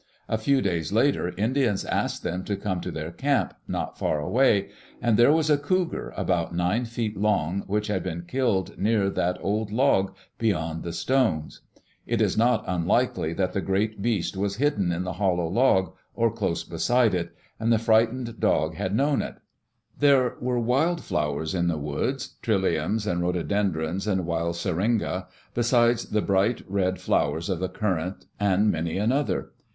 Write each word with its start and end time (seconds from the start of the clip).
A 0.27 0.39
few 0.39 0.63
days 0.63 0.91
later, 0.91 1.31
Indians 1.37 1.85
asked 1.85 2.23
them 2.23 2.43
to 2.45 2.55
come 2.57 2.81
to 2.81 2.89
their 2.89 3.11
camp, 3.11 3.53
not 3.67 3.99
far 3.99 4.19
away, 4.19 4.69
and 4.99 5.15
there 5.15 5.31
was 5.31 5.47
a 5.47 5.59
cougar 5.59 6.11
about 6.17 6.55
nine 6.55 6.85
feet 6.85 7.15
long 7.15 7.61
which 7.67 7.85
had 7.85 8.01
been 8.01 8.23
killed 8.23 8.79
near 8.79 9.11
that 9.11 9.37
old 9.41 9.71
log 9.71 10.15
beyond 10.39 10.81
the 10.81 10.91
stones. 10.91 11.61
It 12.07 12.19
is 12.19 12.35
not 12.35 12.63
unlikely 12.65 13.33
that 13.33 13.53
the 13.53 13.61
great 13.61 14.01
beast 14.01 14.35
was 14.35 14.55
hidden 14.55 14.91
in 14.91 15.03
the 15.03 15.13
hollow 15.13 15.47
log, 15.47 15.93
or 16.15 16.31
close 16.31 16.63
beside 16.63 17.13
it, 17.13 17.35
and 17.59 17.71
the 17.71 17.77
frightened 17.77 18.39
dog 18.39 18.73
had 18.73 18.95
known 18.95 19.21
it. 19.21 19.35
Digitized 19.35 19.35
by 19.35 19.35
CjOOQ 19.35 19.37
IC 19.37 19.37
THE 19.37 19.67
LIFE 19.67 19.67
OF 19.67 19.99
THE 19.99 20.07
CHILDREN 20.07 20.39
There 20.39 20.45
were 20.47 20.59
wild 20.65 21.01
flowers 21.01 21.53
in 21.53 21.67
the 21.67 21.77
woods— 21.77 22.29
trilliums 22.41 23.05
and 23.05 23.21
rhododendrons 23.21 24.07
and 24.07 24.25
wild 24.25 24.55
syringa, 24.55 25.27
besides 25.53 26.05
the 26.09 26.23
bright 26.23 26.63
red 26.67 26.99
flowers 26.99 27.49
of 27.51 27.59
the 27.59 27.69
currant, 27.69 28.25
and 28.39 28.71
many 28.71 28.97
another. 28.97 29.51